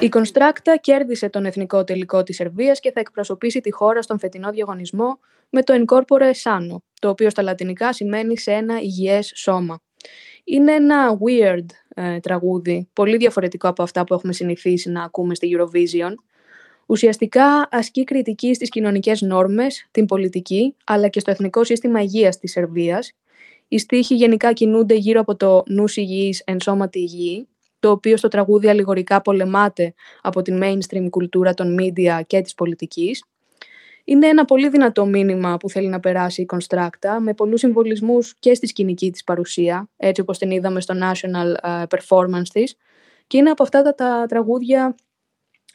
Η 0.00 0.08
Κονστράκτα 0.08 0.76
κέρδισε 0.76 1.28
τον 1.28 1.44
εθνικό 1.44 1.84
τελικό 1.84 2.22
της 2.22 2.36
Σερβίας 2.36 2.80
και 2.80 2.92
θα 2.92 3.00
εκπροσωπήσει 3.00 3.60
τη 3.60 3.72
χώρα 3.72 4.02
στον 4.02 4.18
φετινό 4.18 4.50
διαγωνισμό 4.50 5.18
με 5.50 5.62
το 5.62 5.74
Incorpore 5.74 6.32
Sano, 6.42 6.76
το 7.02 7.08
οποίο 7.08 7.30
στα 7.30 7.42
λατινικά 7.42 7.92
σημαίνει 7.92 8.38
σε 8.38 8.52
ένα 8.52 8.80
υγιές 8.80 9.32
σώμα. 9.34 9.80
Είναι 10.44 10.72
ένα 10.72 11.18
weird 11.26 11.66
ε, 11.94 12.20
τραγούδι, 12.20 12.88
πολύ 12.92 13.16
διαφορετικό 13.16 13.68
από 13.68 13.82
αυτά 13.82 14.04
που 14.04 14.14
έχουμε 14.14 14.32
συνηθίσει 14.32 14.90
να 14.90 15.02
ακούμε 15.02 15.34
στη 15.34 15.56
Eurovision 15.58 16.14
Ουσιαστικά 16.86 17.68
ασκεί 17.70 18.04
κριτική 18.04 18.54
στις 18.54 18.68
κοινωνικές 18.68 19.20
νόρμες, 19.20 19.88
την 19.90 20.06
πολιτική, 20.06 20.76
αλλά 20.84 21.08
και 21.08 21.20
στο 21.20 21.30
εθνικό 21.30 21.64
σύστημα 21.64 22.00
υγείας 22.02 22.38
της 22.38 22.50
Σερβίας. 22.50 23.12
Οι 23.68 23.78
στίχοι 23.78 24.14
γενικά 24.14 24.52
κινούνται 24.52 24.94
γύρω 24.94 25.20
από 25.20 25.36
το 25.36 25.62
«νους 25.66 25.96
υγιής, 25.96 26.42
ενσώματη 26.46 26.98
υγιή», 26.98 27.48
το 27.78 27.90
οποίο 27.90 28.16
στο 28.16 28.28
τραγούδι 28.28 28.68
αλληγορικά 28.68 29.22
πολεμάται 29.22 29.94
από 30.22 30.42
την 30.42 30.60
mainstream 30.62 31.06
κουλτούρα 31.10 31.54
των 31.54 31.76
media 31.80 32.20
και 32.26 32.40
της 32.40 32.54
πολιτικής. 32.54 33.24
Είναι 34.04 34.26
ένα 34.26 34.44
πολύ 34.44 34.68
δυνατό 34.68 35.06
μήνυμα 35.06 35.56
που 35.56 35.70
θέλει 35.70 35.88
να 35.88 36.00
περάσει 36.00 36.42
η 36.42 36.46
Constracta, 36.52 37.16
με 37.20 37.34
πολλούς 37.34 37.60
συμβολισμούς 37.60 38.34
και 38.38 38.54
στη 38.54 38.66
σκηνική 38.66 39.10
της 39.10 39.24
παρουσία, 39.24 39.90
έτσι 39.96 40.20
όπως 40.20 40.38
την 40.38 40.50
είδαμε 40.50 40.80
στο 40.80 40.94
national 41.02 41.54
ε, 41.62 41.82
performance 41.88 42.48
της, 42.52 42.76
και 43.26 43.36
είναι 43.36 43.50
από 43.50 43.62
αυτά 43.62 43.94
τα 43.94 44.24
τραγούδια 44.28 44.94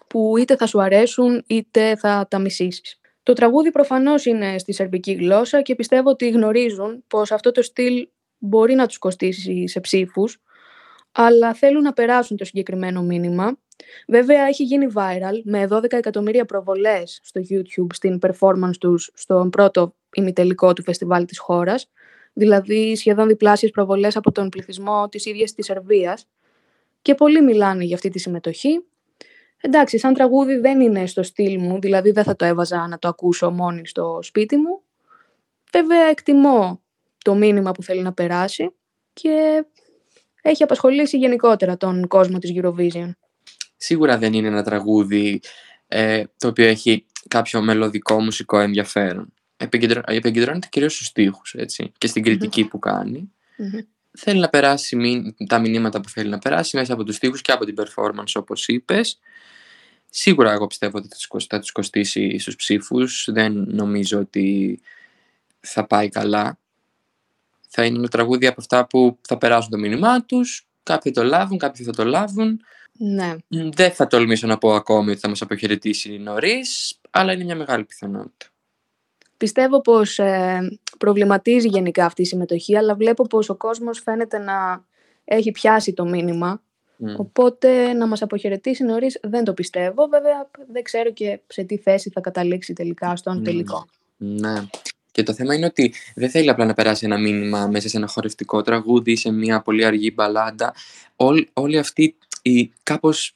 που 0.08 0.38
είτε 0.38 0.56
θα 0.56 0.66
σου 0.66 0.82
αρέσουν 0.82 1.44
είτε 1.48 1.96
θα 1.96 2.28
τα 2.30 2.40
μισήσεις. 2.40 3.00
Το 3.24 3.34
τραγούδι 3.34 3.72
προφανώς 3.72 4.26
είναι 4.26 4.58
στη 4.58 4.74
σερβική 4.74 5.12
γλώσσα 5.12 5.62
και 5.62 5.76
πιστεύω 5.76 6.10
ότι 6.10 6.30
γνωρίζουν 6.30 7.04
πως 7.08 7.32
αυτό 7.32 7.52
το 7.52 7.62
στυλ 7.62 8.08
μπορεί 8.38 8.74
να 8.74 8.88
τους 8.88 8.98
κοστίσει 8.98 9.68
σε 9.68 9.80
ψήφους, 9.80 10.42
αλλά 11.12 11.54
θέλουν 11.54 11.82
να 11.82 11.94
περάσουν 11.94 12.38
το 12.38 12.46
συγκεκριμένο 12.46 13.02
μήνυμα. 13.02 13.58
Βέβαια 14.08 14.48
έχει 14.48 14.64
γίνει 14.64 14.88
viral 14.96 15.42
με 15.44 15.68
12 15.70 15.92
εκατομμύρια 15.92 16.46
προβολές 16.46 17.20
στο 17.24 17.42
YouTube 17.50 17.94
στην 17.94 18.20
performance 18.22 18.78
τους 18.80 19.12
στον 19.14 19.50
πρώτο 19.50 19.96
ημιτελικό 20.16 20.74
του 20.74 20.84
φεστιβάλ 20.84 21.26
της 21.26 21.40
χώρας, 21.40 21.90
δηλαδή 22.34 22.96
σχεδόν 22.96 23.28
διπλάσιες 23.28 23.72
προβολές 23.72 24.16
από 24.16 24.32
τον 24.32 24.50
πληθυσμό 24.50 25.08
της 25.10 25.26
ίδιας 25.26 25.54
της 25.54 25.66
Σερβίας 25.66 26.28
και 27.02 27.16
πολλοί 27.16 27.42
μιλάνε 27.42 27.84
για 27.84 27.96
αυτή 27.96 28.10
τη 28.10 28.20
συμμετοχή 28.20 28.82
Εντάξει, 29.62 29.98
σαν 29.98 30.14
τραγούδι 30.14 30.56
δεν 30.56 30.82
είναι 30.82 31.06
στο 31.06 31.24
στυλ 31.24 31.60
μου, 31.60 31.80
δηλαδή 31.80 32.12
δεν 32.12 32.24
θα 32.24 32.36
το 32.36 32.46
έβαζα 32.46 32.88
να 32.88 33.00
το 33.00 33.08
ακούσω 33.08 33.52
μόνη 33.52 33.88
στο 33.88 34.20
σπίτι 34.22 34.58
μου. 34.58 34.82
Βέβαια 35.72 36.06
εκτιμώ 36.06 36.82
το 37.18 37.36
μήνυμα 37.36 37.72
που 37.72 37.84
θέλει 37.84 38.02
να 38.02 38.14
περάσει 38.14 38.76
και 39.14 39.66
έχει 40.42 40.64
απασχολήσει 40.64 41.18
γενικότερα 41.18 41.78
τον 41.78 42.08
κόσμο 42.08 42.38
της 42.38 42.52
Eurovision. 42.56 43.10
Σίγουρα 43.78 44.18
δεν 44.18 44.34
είναι 44.34 44.48
ένα 44.48 44.64
τραγούδι 44.64 45.42
ε, 45.88 46.24
το 46.38 46.48
οποίο 46.48 46.66
έχει 46.66 47.06
κάποιο 47.28 47.62
μελωδικό 47.62 48.22
μουσικό 48.22 48.60
ενδιαφέρον. 48.60 49.34
Επικεντρώνεται 49.58 50.68
κυρίως 50.70 50.94
στους 50.96 51.08
στίχους 51.08 51.54
έτσι, 51.54 51.92
και 51.98 52.08
στην 52.08 52.24
κριτικη 52.24 52.64
που 52.66 52.80
κάνει. 52.80 53.32
θέλει 54.20 54.40
να 54.40 54.50
περάσει 54.50 54.96
μη- 54.96 55.36
τα 55.48 55.60
μηνύματα 55.60 56.02
που 56.02 56.10
θέλει 56.10 56.30
να 56.30 56.40
περάσει 56.40 56.78
μέσα 56.78 56.94
από 56.94 57.04
τους 57.04 57.16
στίχους 57.16 57.42
και 57.42 57.52
από 57.52 57.66
την 57.66 57.76
performance 57.78 58.32
όπως 58.34 58.68
είπες. 58.68 59.20
Σίγουρα 60.10 60.52
εγώ 60.52 60.68
πιστεύω 60.68 60.98
ότι 60.98 61.08
θα 61.08 61.16
τους 61.16 61.28
κοσ- 61.28 61.48
θα 61.50 61.60
τους 61.60 61.72
κοστίσει 61.72 62.38
στους 62.38 62.56
ψήφους. 62.56 63.28
Δεν 63.32 63.54
νομίζω 63.68 64.20
ότι 64.20 64.80
θα 65.60 65.86
πάει 65.88 66.10
καλά. 66.10 66.60
Θα 67.70 67.86
είναι 67.86 67.98
ένα 67.98 68.08
τραγούδι 68.08 68.48
από 68.48 68.62
αυτά 68.62 68.88
που 68.88 69.18
θα 69.22 69.38
περάσουν 69.38 69.72
το 69.72 69.78
μήνυμά 69.78 70.24
τους. 70.24 70.68
Κάποιοι 70.84 71.12
το 71.12 71.24
λάβουν, 71.24 71.58
κάποιοι 71.58 71.86
θα 71.86 71.92
το 71.92 72.06
λάβουν. 72.06 72.62
Ναι. 72.98 73.36
Μ, 73.48 73.70
Δεν 73.70 73.92
θα 73.92 74.08
τολμήσω 74.08 74.48
να 74.48 74.58
πω 74.58 74.74
ακόμη 74.74 75.12
ότι 75.12 75.20
θα 75.20 75.30
μας 75.30 75.42
αποχαιρετήσει 75.42 76.18
νωρίς, 76.18 77.00
αλλά 77.10 77.34
είναι 77.34 77.44
μια 77.44 77.56
μεγάλη 77.56 77.84
πιθανότητα. 77.84 78.46
Πιστεύω 79.38 79.82
πως 79.82 80.20
ε, 80.20 80.80
προβληματίζει 80.98 81.68
γενικά 81.68 82.06
αυτή 82.06 82.22
η 82.22 82.26
συμμετοχή, 82.26 82.78
αλλά 82.78 82.96
βλέπω 82.96 83.28
πως 83.28 83.50
ο 83.50 83.56
κόσμος 83.56 84.00
φαίνεται 84.00 84.38
να 84.38 84.86
έχει 85.26 85.52
πιάσει 85.52 85.94
το 85.94 86.06
μήνυμα. 86.06 86.62
Μ. 86.98 87.14
Οπότε 87.18 87.94
να 87.94 88.08
μας 88.08 88.22
αποχαιρετήσει 88.22 88.84
νωρίς 88.84 89.20
δεν 89.22 89.44
το 89.44 89.54
πιστεύω. 89.54 90.08
Βέβαια 90.08 90.50
δεν 90.72 90.84
ξέρω 90.84 91.12
και 91.12 91.40
σε 91.48 91.64
τι 91.64 91.78
θέση 91.78 92.10
θα 92.10 92.22
καταλήξει 92.22 92.74
τελικά 92.74 93.16
στον 93.16 93.38
Μμ. 93.38 93.44
τελικό. 93.44 93.86
Ναι. 94.18 94.54
Και 95.12 95.24
το 95.24 95.34
θέμα 95.34 95.56
είναι 95.56 95.66
ότι 95.66 95.94
δεν 96.16 96.30
θέλει 96.30 96.50
απλά 96.50 96.66
να 96.66 96.74
περάσει 96.74 97.06
ένα 97.06 97.18
μήνυμα 97.18 97.68
μέσα 97.68 97.90
σε 97.90 97.98
ένα 97.98 98.08
χορευτικό 98.08 98.62
τραγούδι 98.62 99.12
ή 99.12 99.16
σε 99.16 99.32
μια 99.32 99.62
πολύ 99.62 99.86
αργή 99.86 100.12
μπαλάντα. 100.16 100.74
Όλ, 101.16 101.48
όλοι 101.54 101.78
αυτοί 101.78 102.18
οι 102.48 102.74
κάπως 102.84 103.36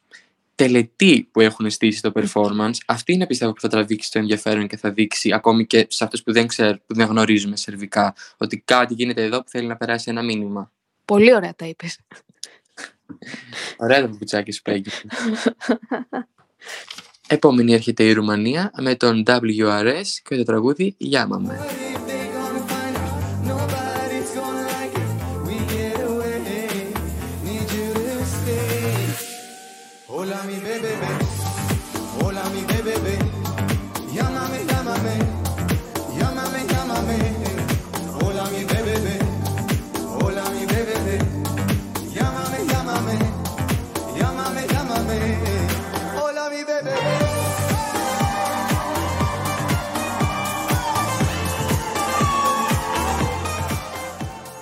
τελετοί 0.55 1.27
που 1.31 1.39
έχουν 1.39 1.69
στήσει 1.69 1.97
στο 1.97 2.11
performance, 2.15 2.75
αυτή 2.85 3.13
είναι 3.13 3.27
πιστεύω 3.27 3.53
που 3.53 3.61
θα 3.61 3.67
τραβήξει 3.67 4.11
το 4.11 4.19
ενδιαφέρον 4.19 4.67
και 4.67 4.77
θα 4.77 4.91
δείξει 4.91 5.33
ακόμη 5.33 5.65
και 5.65 5.85
σε 5.89 6.03
αυτούς 6.03 6.23
που 6.23 6.31
δεν, 6.31 6.47
ξέρουν, 6.47 6.81
που 6.87 6.93
δεν 6.93 7.07
γνωρίζουμε 7.07 7.55
σερβικά 7.55 8.15
ότι 8.37 8.61
κάτι 8.65 8.93
γίνεται 8.93 9.23
εδώ 9.23 9.43
που 9.43 9.49
θέλει 9.49 9.67
να 9.67 9.77
περάσει 9.77 10.09
ένα 10.09 10.23
μήνυμα. 10.23 10.71
Πολύ 11.05 11.35
ωραία 11.35 11.53
τα 11.55 11.65
είπες. 11.65 11.99
Ωραία 13.77 14.01
το 14.01 14.15
πουτσάκι 14.17 14.51
σου 14.51 14.61
Πέγγι. 14.61 14.89
Επόμενη 17.27 17.73
έρχεται 17.73 18.03
η 18.03 18.11
Ρουμανία 18.11 18.71
με 18.81 18.95
τον 18.95 19.23
WRS 19.27 20.03
και 20.23 20.35
το 20.35 20.43
τραγούδι 20.43 20.95
Γιάμαμε. 20.97 21.59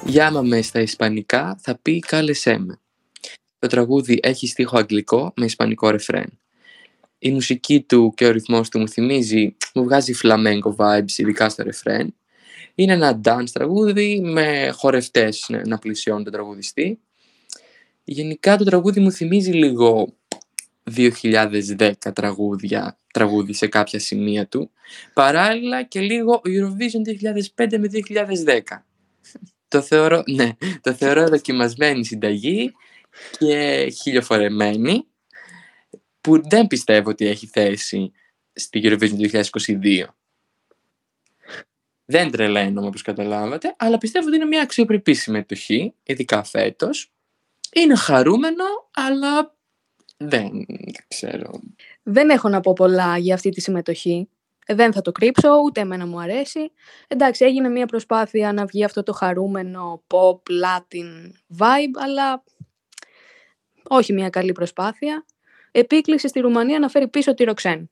Γιάμαμε 0.09 0.61
στα 0.61 0.79
ισπανικά 0.81 1.57
θα 1.61 1.79
πει 1.81 1.99
κάλεσέ 1.99 2.57
με. 2.57 2.79
Το 3.59 3.67
τραγούδι 3.67 4.19
έχει 4.21 4.47
στίχο 4.47 4.77
αγγλικό 4.77 5.33
με 5.35 5.45
ισπανικό 5.45 5.89
ρεφρέν. 5.89 6.39
Η 7.19 7.31
μουσική 7.31 7.81
του 7.81 8.13
και 8.15 8.25
ο 8.25 8.31
ρυθμός 8.31 8.69
του 8.69 8.79
μου 8.79 8.89
θυμίζει, 8.89 9.55
μου 9.73 9.83
βγάζει 9.83 10.13
flamenco 10.23 10.75
vibes 10.75 11.11
ειδικά 11.17 11.49
στο 11.49 11.63
ρεφρέν. 11.63 12.15
Είναι 12.75 12.93
ένα 12.93 13.21
dance 13.23 13.49
τραγούδι 13.53 14.21
με 14.21 14.69
χορευτές 14.75 15.45
να- 15.49 15.67
να 15.67 15.77
πλησιώνουν 15.77 16.23
τον 16.23 16.33
τραγουδιστή. 16.33 16.99
Γενικά 18.03 18.57
το 18.57 18.63
τραγούδι 18.63 18.99
μου 18.99 19.11
θυμίζει 19.11 19.51
λίγο 19.51 20.13
2010 20.83 22.13
τραγούδια, 22.13 22.99
τραγούδι 23.13 23.53
σε 23.53 23.67
κάποια 23.67 23.99
σημεία 23.99 24.47
του. 24.47 24.71
Παράλληλα 25.13 25.83
και 25.83 25.99
λίγο 25.99 26.41
Eurovision 26.45 27.01
2005 27.03 27.77
με 27.77 27.87
2010. 27.87 28.83
Το 29.69 29.81
θεωρώ, 29.81 30.23
ναι, 30.25 30.49
το 30.81 30.93
θεωρώ 30.93 31.27
δοκιμασμένη 31.27 32.05
συνταγή 32.05 32.71
και 33.37 33.87
χιλιοφορεμένη 34.01 35.05
που 36.21 36.49
δεν 36.49 36.67
πιστεύω 36.67 37.09
ότι 37.09 37.27
έχει 37.27 37.47
θέση 37.47 38.11
στη 38.53 38.81
Eurovision 38.83 39.41
2022. 39.43 40.03
Δεν 42.05 42.31
τρελαίνομαι 42.31 42.87
όπως 42.87 43.01
καταλάβατε, 43.01 43.75
αλλά 43.77 43.97
πιστεύω 43.97 44.27
ότι 44.27 44.35
είναι 44.35 44.45
μια 44.45 44.61
αξιοπρεπή 44.61 45.13
συμμετοχή, 45.13 45.93
ειδικά 46.03 46.43
φέτος. 46.43 47.11
Είναι 47.73 47.95
χαρούμενο, 47.95 48.63
αλλά 48.91 49.55
δεν 50.17 50.65
ξέρω. 51.07 51.61
Δεν 52.03 52.29
έχω 52.29 52.49
να 52.49 52.59
πω 52.59 52.73
πολλά 52.73 53.17
για 53.17 53.33
αυτή 53.33 53.49
τη 53.49 53.61
συμμετοχή. 53.61 54.29
Ε, 54.69 54.75
Δεν 54.75 54.93
θα 54.93 55.01
το 55.01 55.11
κρύψω, 55.11 55.49
ούτε 55.65 55.81
εμένα 55.81 56.05
μου 56.05 56.19
αρέσει. 56.19 56.71
Εντάξει, 57.07 57.45
έγινε 57.45 57.69
μια 57.69 57.85
προσπάθεια 57.85 58.53
να 58.53 58.65
βγει 58.65 58.83
αυτό 58.83 59.03
το 59.03 59.13
χαρούμενο 59.13 60.03
pop, 60.07 60.39
latin 60.63 61.31
vibe, 61.57 61.93
αλλά 62.03 62.43
όχι 63.83 64.13
μια 64.13 64.29
καλή 64.29 64.51
προσπάθεια. 64.51 65.25
Επίκληση 65.71 66.27
στη 66.27 66.39
Ρουμανία 66.39 66.79
να 66.79 66.89
φέρει 66.89 67.07
πίσω 67.07 67.33
τη 67.33 67.43
Ροξέν. 67.43 67.89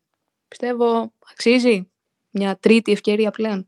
Πιστεύω 0.48 1.14
αξίζει 1.32 1.90
μια 2.30 2.58
τρίτη 2.58 2.92
ευκαιρία 2.92 3.32
πλέον. 3.32 3.68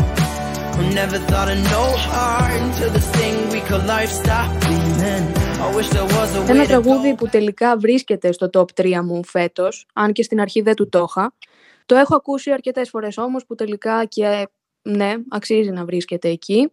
Who 0.81 0.93
never 1.03 1.19
thought 1.29 1.49
of 1.53 1.59
no 1.77 1.85
heart 2.07 2.51
until 2.61 2.89
this 2.95 3.09
thing 3.17 3.35
we 3.53 3.59
call 3.67 3.81
life 3.95 4.11
stopped 4.21 4.55
breathing. 4.63 5.25
I 5.65 5.67
wish 5.75 5.87
there 5.89 6.09
was 6.15 6.29
a 6.35 6.41
way 6.41 6.49
Ένα 6.49 6.63
to 6.63 6.67
τραγούδι 6.67 7.11
go. 7.11 7.17
που 7.17 7.27
τελικά 7.27 7.77
βρίσκεται 7.77 8.31
στο 8.31 8.49
top 8.53 8.65
3 8.81 9.01
μου 9.03 9.25
φέτος, 9.25 9.85
αν 9.93 10.11
και 10.11 10.23
στην 10.23 10.41
αρχή 10.41 10.61
δεν 10.61 10.75
του 10.75 10.89
το 10.89 11.05
είχα. 11.09 11.33
Το 11.85 11.95
έχω 11.95 12.15
ακούσει 12.15 12.51
αρκετές 12.51 12.89
φορές 12.89 13.17
όμως 13.17 13.45
που 13.45 13.55
τελικά 13.55 14.05
και 14.05 14.47
ναι, 14.81 15.13
αξίζει 15.29 15.69
να 15.69 15.85
βρίσκεται 15.85 16.29
εκεί. 16.29 16.71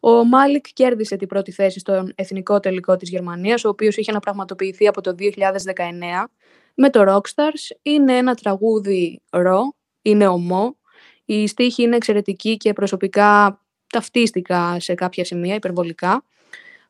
Ο 0.00 0.24
Μάλικ 0.24 0.66
κέρδισε 0.72 1.16
την 1.16 1.28
πρώτη 1.28 1.52
θέση 1.52 1.78
στον 1.78 2.12
εθνικό 2.14 2.60
τελικό 2.60 2.96
της 2.96 3.08
Γερμανίας, 3.10 3.64
ο 3.64 3.68
οποίος 3.68 3.96
είχε 3.96 4.12
να 4.12 4.20
πραγματοποιηθεί 4.20 4.86
από 4.86 5.00
το 5.00 5.14
2019 5.18 6.30
με 6.74 6.90
το 6.90 7.04
Rockstars. 7.08 7.76
Είναι 7.82 8.16
ένα 8.16 8.34
τραγούδι 8.34 9.20
ρο, 9.30 9.74
είναι 10.02 10.26
ομό. 10.26 10.76
Η 11.24 11.46
στίχη 11.46 11.82
είναι 11.82 11.96
εξαιρετική 11.96 12.56
και 12.56 12.72
προσωπικά 12.72 13.60
ταυτίστηκα 13.92 14.76
σε 14.80 14.94
κάποια 14.94 15.24
σημεία 15.24 15.54
υπερβολικά. 15.54 16.24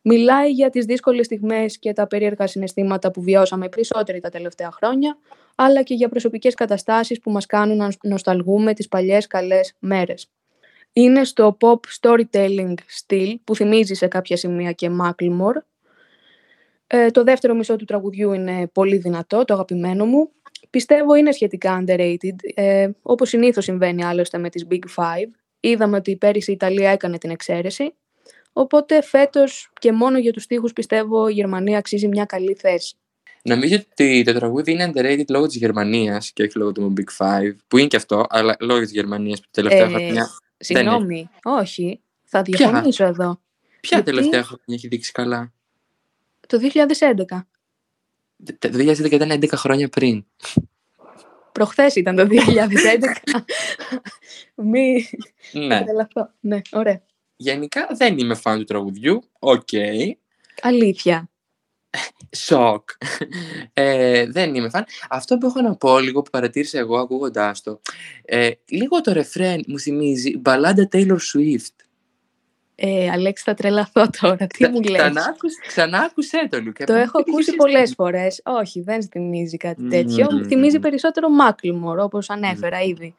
Μιλάει 0.02 0.50
για 0.50 0.70
τις 0.70 0.84
δύσκολες 0.84 1.26
στιγμές 1.26 1.78
και 1.78 1.92
τα 1.92 2.06
περίεργα 2.06 2.46
συναισθήματα 2.46 3.10
που 3.10 3.22
βιώσαμε 3.22 3.68
περισσότεροι 3.68 4.20
τα 4.20 4.28
τελευταία 4.28 4.70
χρόνια, 4.70 5.18
αλλά 5.54 5.82
και 5.82 5.94
για 5.94 6.08
προσωπικές 6.08 6.54
καταστάσεις 6.54 7.20
που 7.20 7.30
μας 7.30 7.46
κάνουν 7.46 7.76
να 7.76 7.88
νοσταλγούμε 8.02 8.74
τις 8.74 8.88
παλιές 8.88 9.26
καλές 9.26 9.74
μέρες. 9.78 10.30
Είναι 10.92 11.24
στο 11.24 11.56
pop 11.60 11.78
storytelling 12.00 12.74
στυλ 12.86 13.38
που 13.44 13.54
θυμίζει 13.56 13.94
σε 13.94 14.06
κάποια 14.06 14.36
σημεία 14.36 14.72
και 14.72 14.90
Macklemore. 15.00 15.62
Ε, 16.86 17.10
το 17.10 17.22
δεύτερο 17.22 17.54
μισό 17.54 17.76
του 17.76 17.84
τραγουδιού 17.84 18.32
είναι 18.32 18.66
πολύ 18.66 18.96
δυνατό, 18.96 19.44
το 19.44 19.54
αγαπημένο 19.54 20.06
μου. 20.06 20.30
Πιστεύω 20.70 21.14
είναι 21.14 21.32
σχετικά 21.32 21.84
underrated, 21.84 22.36
ε, 22.54 22.88
όπως 23.02 23.28
συνήθως 23.28 23.64
συμβαίνει 23.64 24.04
άλλωστε 24.04 24.38
με 24.38 24.48
τις 24.50 24.66
Big 24.70 24.84
Five. 24.96 25.28
Είδαμε 25.60 25.96
ότι 25.96 26.16
πέρυσι 26.16 26.50
η 26.50 26.54
Ιταλία 26.54 26.90
έκανε 26.90 27.18
την 27.18 27.30
εξαίρεση, 27.30 27.94
οπότε 28.52 29.02
φέτος 29.02 29.70
και 29.80 29.92
μόνο 29.92 30.18
για 30.18 30.32
τους 30.32 30.42
στίχους 30.42 30.72
πιστεύω 30.72 31.28
η 31.28 31.32
Γερμανία 31.32 31.78
αξίζει 31.78 32.08
μια 32.08 32.24
καλή 32.24 32.54
θέση. 32.54 32.96
Νομίζω 33.44 33.76
ότι 33.92 34.22
το 34.22 34.32
τραγούδι 34.32 34.72
είναι 34.72 34.90
underrated 34.94 35.24
λόγω 35.28 35.46
της 35.46 35.56
Γερμανίας 35.56 36.32
και 36.32 36.42
όχι 36.42 36.58
λόγω 36.58 36.72
του 36.72 36.92
Big 36.96 37.24
Five, 37.24 37.54
που 37.68 37.78
είναι 37.78 37.86
και 37.86 37.96
αυτό, 37.96 38.26
αλλά 38.28 38.56
λόγω 38.60 38.80
της 38.80 38.90
Γερμανίας 38.90 39.40
που 39.40 39.46
τα 39.50 39.62
τελευταία 39.62 39.86
Ε, 39.86 39.88
χρόνια... 39.88 40.28
Συγγνώμη, 40.58 41.28
όχι, 41.42 42.00
θα 42.24 42.42
διαφωνήσω 42.42 43.04
εδώ. 43.04 43.40
Ποια 43.80 43.98
γιατί- 43.98 44.10
τελευταία 44.10 44.42
χρόνια 44.42 44.64
έχει 44.66 44.88
δείξει 44.88 45.12
καλά; 45.12 45.52
Το 46.46 46.58
2011. 46.58 47.46
Το 48.58 48.68
2011 48.72 49.12
ήταν 49.12 49.30
11 49.30 49.48
χρόνια 49.52 49.88
πριν. 49.88 50.24
Προχθές 51.52 51.94
ήταν 51.94 52.16
το 52.16 52.26
2011. 52.26 52.34
Μη 54.54 55.08
Ναι. 55.52 55.78
καταλαβαίνω. 55.78 56.34
Ναι, 56.40 56.60
ωραία. 56.72 57.02
γενικά 57.36 57.88
δεν 57.96 58.18
είμαι 58.18 58.34
φαν 58.34 58.58
του 58.58 58.64
τραγουδιού. 58.64 59.22
Οκ. 59.38 59.68
Αλήθεια. 60.62 61.30
Σοκ. 62.36 62.90
Ε, 63.72 64.26
δεν 64.26 64.54
είμαι 64.54 64.68
φαν. 64.68 64.84
Αυτό 65.08 65.38
που 65.38 65.46
έχω 65.46 65.60
να 65.60 65.76
πω 65.76 65.98
λίγο 65.98 66.22
που 66.22 66.30
παρατήρησα 66.30 66.78
εγώ 66.78 66.98
ακούγοντάς 66.98 67.62
το. 67.62 67.80
Ε, 68.24 68.50
λίγο 68.68 69.00
το 69.00 69.12
ρεφρέν 69.12 69.64
μου 69.66 69.78
θυμίζει 69.78 70.36
μπαλάντα 70.38 70.88
Taylor 70.92 71.16
Swift. 71.34 71.74
Ε, 72.74 73.10
Αλέξη, 73.10 73.44
θα 73.44 73.54
τρελαθώ 73.54 74.06
τώρα. 74.20 74.46
Τι 74.46 74.68
μου 74.68 74.80
λες; 74.82 75.00
Ξανά, 75.00 75.24
άκουσ- 75.24 75.66
ξανά 75.66 75.98
άκουσέ 75.98 76.48
το, 76.50 76.60
Λουκά. 76.60 76.84
Το 76.84 76.92
έχω 76.94 77.18
ακούσει 77.20 77.54
πολλές 77.54 77.94
φορές. 77.94 78.40
Όχι, 78.44 78.80
δεν 78.80 79.02
θυμίζει 79.02 79.56
κάτι 79.56 79.88
τέτοιο. 79.88 80.26
Μμμ. 80.32 80.44
Θυμίζει 80.46 80.78
περισσότερο 80.78 81.28
Macklemore, 81.40 81.98
όπως 81.98 82.30
ανέφερα 82.30 82.80
ήδη. 82.80 83.14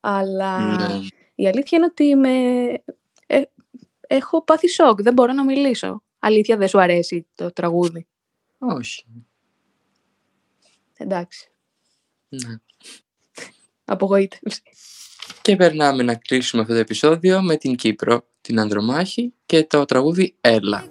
Αλλά 0.00 0.58
Ναι. 0.76 0.98
η 1.34 1.48
αλήθεια 1.48 1.78
είναι 1.78 1.86
ότι 1.90 2.14
με... 2.14 2.28
ε, 3.26 3.42
έχω 4.06 4.42
πάθει 4.44 4.68
σοκ. 4.68 5.02
Δεν 5.02 5.12
μπορώ 5.12 5.32
να 5.32 5.44
μιλήσω. 5.44 6.02
Αλήθεια, 6.18 6.56
δεν 6.56 6.68
σου 6.68 6.80
αρέσει 6.80 7.26
το 7.34 7.52
τραγούδι. 7.52 8.06
Όχι. 8.58 9.04
Εντάξει. 10.96 11.50
Ναι. 12.28 12.54
Απογοήτευση. 13.84 14.62
Και 15.42 15.56
περνάμε 15.56 16.02
να 16.02 16.14
κλείσουμε 16.14 16.62
αυτό 16.62 16.74
το 16.74 16.80
επεισόδιο 16.80 17.42
με 17.42 17.56
την 17.56 17.76
Κύπρο, 17.76 18.24
την 18.40 18.60
Ανδρομάχη 18.60 19.34
και 19.46 19.64
το 19.64 19.84
τραγούδι 19.84 20.34
Έλα. 20.40 20.84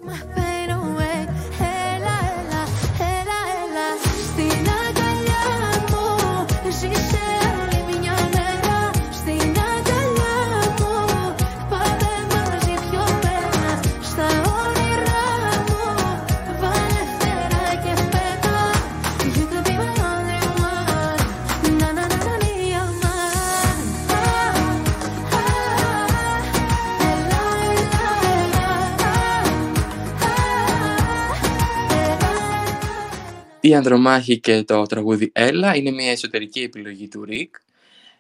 Η 33.70 33.76
Ανδρομάχη 33.76 34.40
και 34.40 34.64
το 34.64 34.84
τραγούδι 34.84 35.32
Έλα 35.34 35.76
είναι 35.76 35.92
μια 35.92 36.12
εσωτερική 36.12 36.60
επιλογή 36.62 37.08
του 37.08 37.24
Ρικ. 37.24 37.56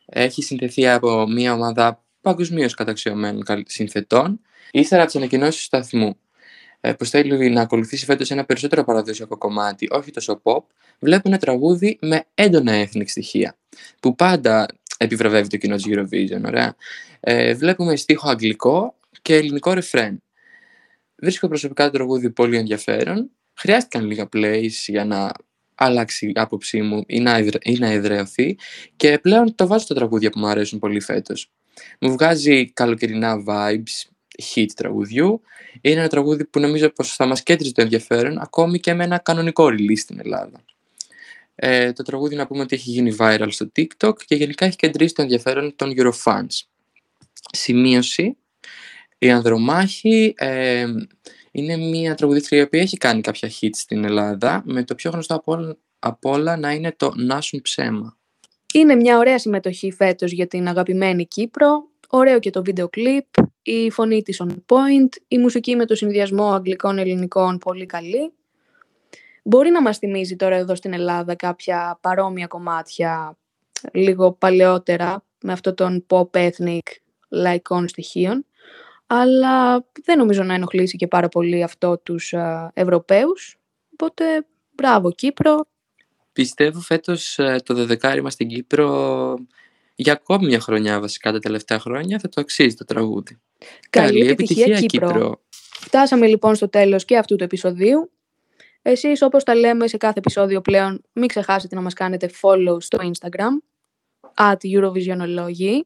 Έχει 0.06 0.42
συνθεθεί 0.42 0.88
από 0.88 1.28
μια 1.28 1.54
ομάδα 1.54 2.04
παγκοσμίως 2.22 2.74
καταξιωμένων 2.74 3.44
καλ- 3.44 3.70
συνθετών, 3.70 4.42
ύστερα 4.72 5.02
από 5.02 5.12
τις 5.12 5.20
ανακοινώσεις 5.20 5.58
του 5.58 5.64
σταθμού. 5.64 6.18
Ε, 6.82 6.94
Πω 6.94 7.06
θέλει 7.06 7.50
να 7.50 7.62
ακολουθήσει 7.62 8.06
φέτος 8.06 8.32
ένα 8.32 8.46
περισσότερο 8.46 8.84
παραδοσιακό 8.84 9.38
κομμάτι, 9.38 9.88
όχι 9.92 10.12
τόσο 10.12 10.42
pop, 10.44 10.64
βλέπουμε 11.00 11.34
ένα 11.36 11.38
τραγούδι 11.38 11.98
με 12.02 12.26
έντονα 12.34 12.86
ethnic 12.86 13.08
στοιχεία, 13.08 13.58
που 14.00 14.16
πάντα 14.16 14.66
επιβραβεύει 14.98 15.48
το 15.48 15.58
κοινό 15.58 15.76
της 15.76 15.86
Eurovision. 15.88 16.42
Ωραία. 16.46 16.76
Ε, 17.20 17.54
βλέπουμε 17.54 17.96
στίχο 17.96 18.30
αγγλικό 18.30 18.96
και 19.22 19.36
ελληνικό 19.36 19.74
ρεφρέν. 19.74 20.24
Βρίσκω 21.16 21.48
προσωπικά 21.48 21.86
το 21.86 21.92
τραγούδι 21.92 22.30
πολύ 22.30 22.58
ενδιαφέρον. 22.58 23.30
Χρειάστηκαν 23.60 24.06
λίγα 24.06 24.30
plays 24.34 24.72
για 24.88 25.06
να 25.06 25.32
αλλάξει 25.76 26.28
η 26.28 26.32
άποψή 26.36 26.82
μου 26.82 27.04
ή 27.08 27.20
να, 27.20 27.36
εδρε- 27.36 27.68
ή 27.68 27.78
να 27.80 27.88
εδραιωθεί 27.88 28.58
και 28.96 29.20
πλέον 29.20 29.56
το 29.56 29.68
βάζω 29.68 29.84
στα 29.84 29.96
τραγούδια 29.96 30.30
που 30.30 30.40
μου 30.40 30.48
αρέσουν 30.48 30.80
πολύ 30.80 31.00
φέτος. 31.00 31.52
Μου 32.00 32.12
βγάζει 32.12 32.72
καλοκαιρινά 32.72 33.44
vibes, 33.48 34.10
hit 34.54 34.66
τραγουδιού. 34.76 35.42
Είναι 35.82 36.00
ένα 36.00 36.08
τραγούδι 36.08 36.46
που 36.46 36.60
νομίζω 36.60 36.90
πως 36.90 37.16
θα 37.16 37.26
μας 37.26 37.44
κέντριζε 37.44 37.72
το 37.72 37.82
ενδιαφέρον 37.82 38.38
ακόμη 38.38 38.80
και 38.80 38.94
με 38.94 39.04
ένα 39.04 39.18
κανονικό 39.18 39.66
release 39.66 39.98
στην 39.98 40.20
Ελλάδα. 40.20 40.64
Ε, 41.56 41.94
το 41.94 42.04
τραγούδι 42.04 42.36
να 42.36 42.48
πούμε 42.48 42.62
ότι 42.62 42.76
έχει 42.76 42.90
γίνει 42.90 43.16
viral 43.20 43.48
στο 43.50 43.72
TikTok 43.76 44.24
και 44.26 44.36
γενικά 44.36 44.66
έχει 44.66 44.76
κεντρήσει 44.76 45.14
το 45.14 45.22
ενδιαφέρον 45.22 45.76
των 45.76 45.94
Eurofans. 45.98 46.62
Σημείωση, 47.52 48.38
η 49.18 49.32
Ανδρομάχη 49.32 50.34
ε, 50.38 50.86
είναι 51.52 51.78
μια 51.78 52.16
τραγουδίστρια 52.16 52.60
η 52.60 52.64
οποία 52.64 52.82
έχει 52.82 52.98
κάνει 52.98 53.22
κάποια 53.22 53.50
hits 53.50 53.70
στην 53.74 54.04
Ελλάδα 54.04 54.62
με 54.66 54.84
το 54.84 54.96
πιο 54.96 55.12
γνωστό 55.12 55.36
από 55.36 55.52
όλα, 55.52 55.78
από 56.00 56.30
όλα 56.32 56.58
να 56.58 56.72
είναι 56.72 56.94
το 56.98 57.12
«Να 57.16 57.42
σου 57.42 57.60
ψέμα». 57.62 58.18
Είναι 58.74 58.96
μια 58.96 59.18
ωραία 59.18 59.40
συμμετοχή 59.40 59.92
φέτος 59.92 60.32
για 60.32 60.48
την 60.48 60.68
αγαπημένη 60.68 61.26
Κύπρο. 61.26 61.88
Ωραίο 62.10 62.40
και 62.40 62.50
το 62.50 62.64
βίντεο 62.64 62.90
κλιπ, 62.90 63.26
η 63.62 63.92
φωνή 63.92 64.22
της 64.22 64.42
on 64.44 64.50
point, 64.50 65.10
η 65.28 65.38
μουσική 65.38 65.76
με 65.76 65.86
το 65.86 65.96
συνδυασμό 65.96 66.52
αγγλικών-ελληνικών 66.52 67.58
πολύ 67.58 67.86
καλή. 67.86 68.34
Μπορεί 69.44 69.70
να 69.70 69.82
μας 69.82 69.98
θυμίζει 69.98 70.36
τώρα 70.36 70.56
εδώ 70.56 70.76
στην 70.76 70.94
Ελλάδα 70.94 71.36
κάποια 71.36 71.98
παρόμοια 72.02 72.48
κομμάτια 72.48 73.38
λίγο 73.94 74.32
παλαιότερα 74.32 75.24
με 75.42 75.52
αυτό 75.52 75.74
τον 75.74 76.06
pop 76.08 76.30
ethnic 76.32 76.80
λαϊκών 77.30 77.88
στοιχείων 77.88 78.46
αλλά 79.12 79.86
δεν 80.04 80.18
νομίζω 80.18 80.44
να 80.44 80.54
ενοχλήσει 80.54 80.98
και 80.98 81.08
πάρα 81.08 81.30
πολύ 81.30 81.64
αυτό 81.64 81.98
τους 81.98 82.34
α, 82.34 82.72
Ευρωπαίους 82.74 83.58
οπότε 83.94 84.46
μπράβο 84.76 85.12
Κύπρο 85.12 85.66
Πιστεύω 86.34 86.80
φέτος 86.80 87.40
ε, 87.40 87.56
το 87.66 87.74
δεδεκάρι 87.74 88.22
μας 88.22 88.34
στην 88.34 88.48
Κύπρο 88.48 89.36
για 89.96 90.14
ακόμη 90.14 90.46
μια 90.46 90.60
χρονιά 90.60 91.00
βασικά 91.00 91.32
τα 91.32 91.40
τελευταία 91.40 91.80
χρόνια 91.80 92.20
θα 92.20 92.30
το 92.30 92.42
αξίζει 92.42 92.76
το 92.76 92.86
τραγούδι. 92.86 93.40
Καλή 93.90 94.28
επιτυχία, 94.28 94.82
Κύπρο. 94.82 95.42
Φτάσαμε 95.80 96.28
λοιπόν 96.28 96.56
στο 96.56 96.70
τέλος 96.70 97.06
και 97.06 97.18
αυτού 97.18 97.36
του 97.36 97.44
επεισοδίου. 97.44 98.12
Εσείς 98.82 99.22
όπως 99.22 99.44
τα 99.44 99.56
λέμε 99.56 99.88
σε 99.88 99.98
κάθε 99.98 100.20
επεισόδιο 100.20 100.62
πλέον 100.62 101.02
μην 101.14 101.28
ξεχάσετε 101.28 101.76
να 101.76 101.82
μας 101.82 101.94
κάνετε 101.94 102.30
follow 102.42 102.78
στο 102.82 102.98
Instagram 103.02 103.58
at 104.36 104.58
Eurovisionology. 104.64 105.80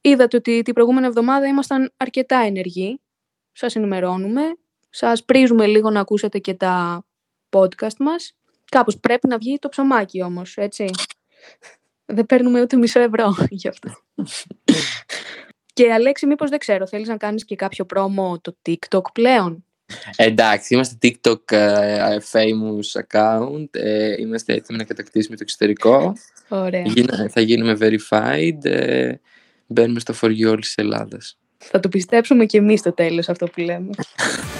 Είδατε 0.00 0.36
ότι 0.36 0.62
την 0.62 0.74
προηγούμενη 0.74 1.06
εβδομάδα 1.06 1.46
ήμασταν 1.46 1.92
αρκετά 1.96 2.36
ενεργοί. 2.36 3.00
Σας 3.52 3.76
ενημερώνουμε. 3.76 4.42
Σας 4.90 5.24
πρίζουμε 5.24 5.66
λίγο 5.66 5.90
να 5.90 6.00
ακούσετε 6.00 6.38
και 6.38 6.54
τα 6.54 7.04
podcast 7.50 7.96
μας. 7.98 8.34
Κάπως 8.70 8.98
πρέπει 8.98 9.28
να 9.28 9.38
βγει 9.38 9.58
το 9.58 9.68
ψωμάκι 9.68 10.22
όμως, 10.22 10.56
έτσι. 10.56 10.90
Δεν 12.06 12.26
παίρνουμε 12.26 12.60
ούτε 12.60 12.76
μισό 12.76 13.00
ευρώ 13.00 13.34
γι' 13.50 13.68
αυτό. 13.68 13.90
και 15.72 15.92
Αλέξη, 15.92 16.26
μήπως 16.26 16.50
δεν 16.50 16.58
ξέρω, 16.58 16.86
θέλεις 16.86 17.08
να 17.08 17.16
κάνεις 17.16 17.44
και 17.44 17.56
κάποιο 17.56 17.84
πρόμο 17.84 18.38
το 18.40 18.56
TikTok 18.68 19.02
πλέον; 19.12 19.64
Εντάξει, 20.16 20.74
είμαστε 20.74 20.96
TikTok 21.02 21.52
ε, 21.52 22.16
famous 22.32 23.02
account, 23.08 23.68
ε, 23.70 24.14
είμαστε 24.20 24.52
έτοιμοι 24.54 24.78
να 24.78 24.84
κατακτήσουμε 24.84 25.36
το 25.36 25.42
εξωτερικό, 25.42 26.12
Ωραία. 26.48 26.82
Γίνα- 26.82 27.28
θα 27.28 27.40
γίνουμε 27.40 27.76
verified, 27.80 28.64
ε, 28.64 29.14
μπαίνουμε 29.72 30.00
στο 30.00 30.14
for 30.20 30.26
you 30.26 30.50
όλης 30.50 30.66
της 30.66 30.74
Ελλάδας. 30.76 31.38
Θα 31.58 31.80
το 31.80 31.88
πιστέψουμε 31.88 32.44
και 32.44 32.58
εμείς 32.58 32.80
στο 32.80 32.92
τέλος 32.92 33.28
αυτό 33.28 33.46
που 33.46 33.60
λέμε. 33.60 33.90